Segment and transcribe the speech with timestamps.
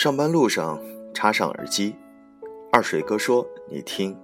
[0.00, 1.94] 上班路上插上耳机，
[2.72, 4.18] 二水哥说：“你听，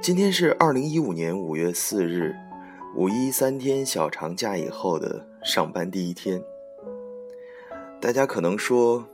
[0.00, 2.32] 今天是二零一五年五月四日，
[2.94, 6.40] 五一三天小长假以后的上班第一天。
[8.00, 9.04] 大家可能说，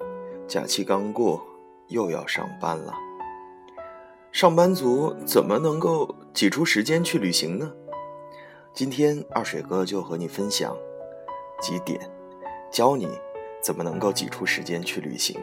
[0.47, 1.43] 假期刚过，
[1.89, 2.93] 又要上班了。
[4.33, 7.73] 上班族怎么能够挤出时间去旅行呢？
[8.75, 10.77] 今天二水哥就和你分享
[11.63, 11.99] 几点，
[12.71, 13.09] 教你。”
[13.63, 15.39] 怎么能够挤出时间去旅行？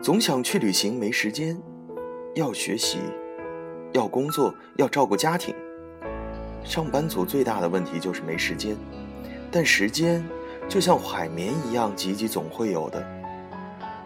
[0.00, 1.60] 总想去旅行没时间，
[2.34, 2.98] 要学习，
[3.92, 5.54] 要工作，要照顾家庭。
[6.62, 8.76] 上班族最大的问题就是没时间，
[9.50, 10.24] 但时间
[10.68, 13.04] 就像海绵一样，挤挤总会有的。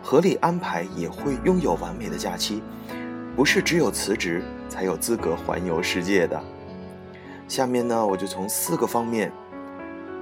[0.02, 2.63] 合理安排也会拥有完美的假期，
[3.37, 6.43] 不是只有辞职才有资格环游世界的。
[7.47, 9.30] 下面呢，我就从四个方面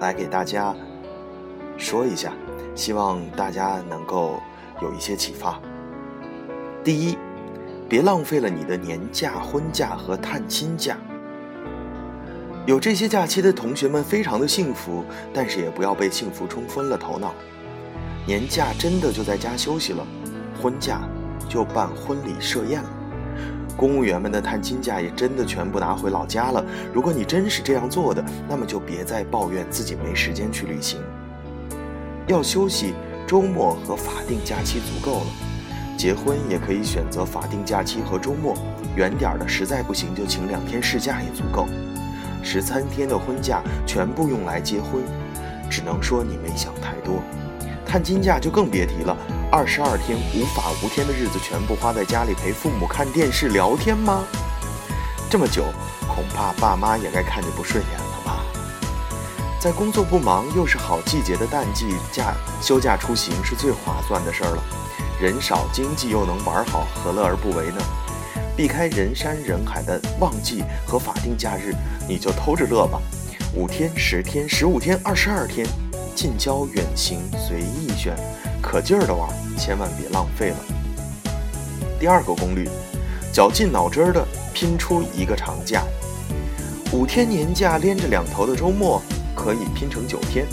[0.01, 0.75] 来给大家。
[1.79, 2.33] 说一下，
[2.75, 4.41] 希望大家能够
[4.83, 5.61] 有一些启发。
[6.83, 7.17] 第一，
[7.89, 10.99] 别浪费了你的年假、婚假和探亲假。
[12.67, 17.33] 有这些假期的同学们非常的幸福，但是也不要被幸福冲昏了头脑。
[18.27, 20.05] 年假真的就在家休息了，
[20.61, 21.01] 婚假
[21.49, 22.91] 就办婚礼设宴了，
[23.77, 26.63] 公务员们的探亲假也真的全部拿回老家了。
[26.93, 31.01] 如果你真是这样做的，那么就别再抱怨自己没时间去旅行。
[32.29, 32.95] 要休息，
[33.27, 35.27] 周末和法定假期足够了。
[35.97, 38.55] 结婚也可以选择法定假期和周末，
[38.97, 41.67] 远点儿的实在不行就请两天事假也足够。
[42.43, 45.03] 十三天的婚假全部用来结婚，
[45.71, 47.23] 只能说你没想太多。
[47.87, 49.17] 探亲假就更别提了，
[49.51, 54.23] 二十二天无法无天的日子全部花在家里陪父母看电视聊天吗？
[55.31, 55.65] 这么久，
[56.07, 58.08] 恐怕爸妈也该看着不顺眼了。
[59.61, 62.33] 在工作不忙又是好季节的淡季假
[62.63, 64.63] 休假出行是最划算的事儿了，
[65.21, 67.83] 人少经济又能玩好，何乐而不为呢？
[68.57, 71.75] 避开人山人海的旺季和法定假日，
[72.09, 73.01] 你就偷着乐吧。
[73.53, 75.67] 五天、十天、十五天、二十二天，
[76.15, 78.17] 近郊远行随意选，
[78.63, 80.57] 可劲儿的玩，千万别浪费了。
[81.99, 82.71] 第二个攻略，
[83.33, 84.25] 绞尽脑汁儿的
[84.55, 85.83] 拼出一个长假，
[86.93, 89.03] 五天年假连着两头的周末。
[89.39, 90.45] 可以拼成九天，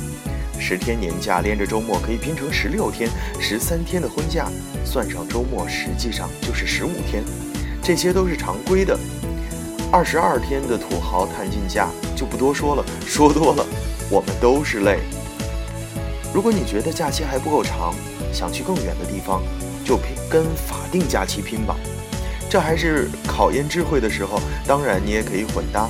[0.60, 3.10] 十天年假连着周末可以拼成十六天，
[3.40, 4.48] 十三天的婚假
[4.86, 7.24] 算上周末，实际上就是十五天，
[7.82, 8.98] 这些都是常规的。
[9.92, 13.66] 二十二天的土豪探亲假就不多说了，说多了
[14.10, 15.00] 我们都是累。
[16.32, 17.94] 如果你觉得假期还不够长，
[18.32, 19.42] 想去更远的地方，
[19.84, 21.76] 就拼跟法定假期拼吧。
[22.50, 25.90] 这还是考验智慧的时候，当然你也可以混搭。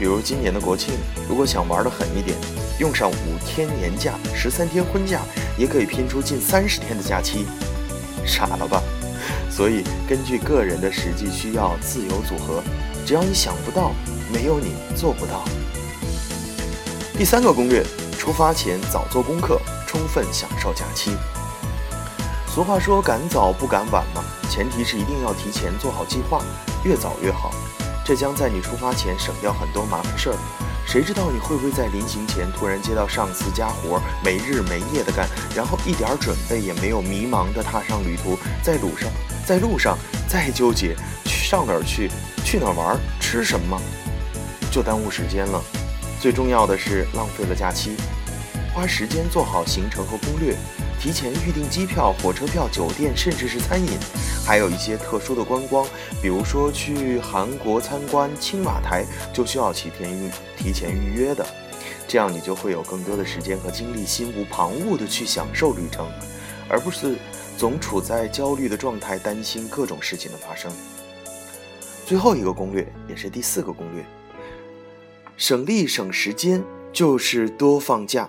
[0.00, 0.94] 比如今年的国庆，
[1.28, 2.34] 如果想玩的狠一点，
[2.78, 5.20] 用上五天年假、十三天婚假，
[5.58, 7.44] 也可以拼出近三十天的假期，
[8.24, 8.82] 傻了吧？
[9.52, 12.62] 所以根据个人的实际需要自由组合，
[13.04, 13.92] 只要你想不到，
[14.32, 15.44] 没有你做不到。
[17.18, 17.84] 第三个攻略：
[18.18, 21.10] 出发前早做功课，充分享受假期。
[22.48, 26.42] 俗话说赶早不赶晚嘛，前提是一定要提前做好计划，
[26.84, 27.52] 越早越好。
[28.10, 30.36] 这将在你出发前省掉很多麻烦事儿。
[30.84, 39.08] 谁知道你会不会在临行前突然接到上司加活儿，没日没夜的干，然后一点准备也没有，迷茫的踏上旅途，在路上，
[39.46, 42.10] 在路上再纠结去上哪儿去，
[42.44, 43.80] 去哪儿玩，吃什么，
[44.72, 45.62] 就耽误时间了。
[46.20, 47.94] 最重要的是浪费了假期，
[48.74, 50.56] 花时间做好行程和攻略。
[51.00, 53.98] 提前预订机票、火车票、酒店，甚至是餐饮，
[54.46, 55.86] 还有一些特殊的观光，
[56.20, 61.46] 比如说去韩国参观青瓦台，就需要提前预提前预约的。
[62.06, 66.06] 这样你就会有更多的时间和精力，心无旁骛地去享受旅程，
[66.68, 67.16] 而不是
[67.56, 70.70] 总处在焦虑的状态，担心各种事情的发生。
[72.04, 74.04] 最后一个攻略，也是第四个攻略，
[75.38, 78.28] 省力省时间，就是多放假。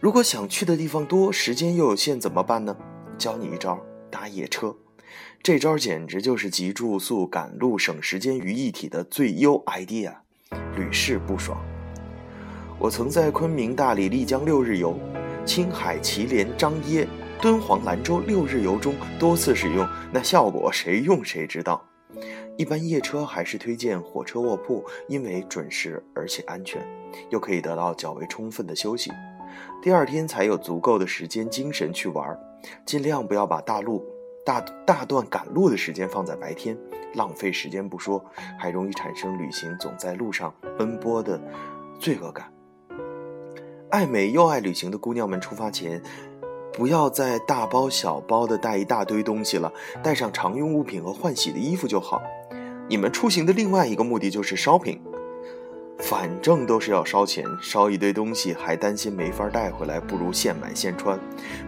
[0.00, 2.74] 如果想去的地方多，时间又有限，怎么办呢？
[3.18, 3.78] 教你一招，
[4.10, 4.74] 搭夜车。
[5.42, 10.14] 这招简直就是集住宿、赶路、省时间于一体的最优 idea，
[10.74, 11.62] 屡试不爽。
[12.78, 14.98] 我曾在昆明、大理、丽江六日游，
[15.44, 17.06] 青海、祁连、张掖、
[17.38, 21.84] 敦煌、兰州六日游中多次使用，那效果谁用谁知道。
[22.56, 26.82] 一般夜车还是推荐火车卧铺，因为准时而且安全，
[27.28, 29.10] 又可以得到较为充分的休息。
[29.82, 32.38] 第二天才有足够的时间、精神去玩，
[32.84, 34.04] 尽量不要把大路、
[34.44, 36.76] 大大段赶路的时间放在白天，
[37.14, 38.24] 浪费时间不说，
[38.58, 41.40] 还容易产生旅行总在路上奔波的
[41.98, 42.52] 罪恶感。
[43.90, 46.00] 爱美又爱旅行的姑娘们出发前，
[46.72, 49.72] 不要再大包小包的带一大堆东西了，
[50.02, 52.22] 带上常用物品和换洗的衣服就好。
[52.88, 55.00] 你们出行的另外一个目的就是 shopping，
[56.02, 61.18] 反正都是要烧钱，烧一堆东西还担心没法带回来，不如现买现穿。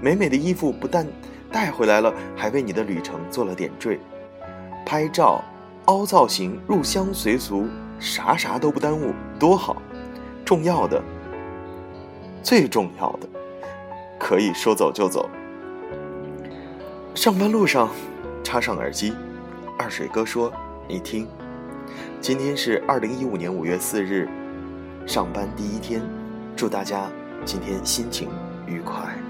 [0.00, 1.06] 美美的衣服不但
[1.50, 4.00] 带回来了，还为你的旅程做了点缀。
[4.84, 5.44] 拍照、
[5.84, 7.68] 凹造型、入乡随俗，
[7.98, 9.80] 啥啥都不耽误，多好！
[10.44, 11.00] 重要的，
[12.42, 13.28] 最重要的，
[14.18, 15.28] 可以说走就走。
[17.14, 17.90] 上班路上，
[18.42, 19.12] 插上耳机，
[19.78, 20.52] 二水哥说
[20.88, 21.28] ：“你听。”
[22.20, 24.28] 今天是二零一五年五月四日，
[25.06, 26.02] 上班第一天，
[26.56, 27.10] 祝大家
[27.44, 28.28] 今天心情
[28.66, 29.21] 愉快。